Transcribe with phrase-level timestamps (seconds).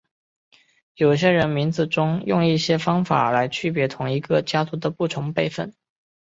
[0.95, 5.75] 有些人名字中用一些方法来区别同一个家族的不同辈分。